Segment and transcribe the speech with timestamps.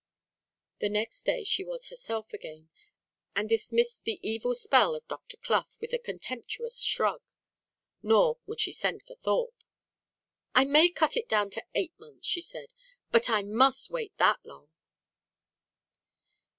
[0.79, 2.71] And the next day she was herself again,
[3.35, 5.37] and dismissed the evil spell of Dr.
[5.37, 7.21] Clough with a contemptuous shrug.
[8.01, 9.63] Nor would she send for Thorpe.
[10.55, 12.73] "I may cut it down to eight months," she said.
[13.11, 14.71] "But I must wait that long."